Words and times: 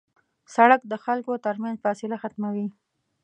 سړک 0.55 0.81
د 0.91 0.93
خلکو 1.05 1.33
تر 1.45 1.55
منځ 1.63 1.77
فاصله 1.83 2.15
ختموي. 2.21 2.67